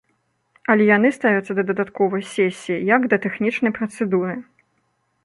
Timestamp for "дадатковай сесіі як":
1.69-3.01